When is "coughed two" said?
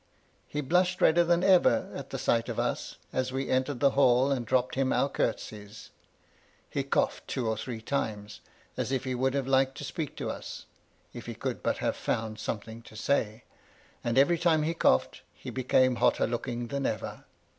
6.81-7.47